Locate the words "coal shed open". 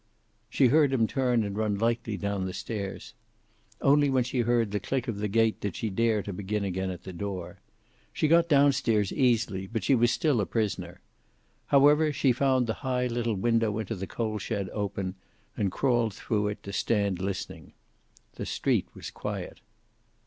14.07-15.13